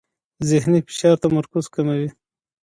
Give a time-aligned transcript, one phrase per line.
[0.49, 2.09] ذهني فشار تمرکز کموي.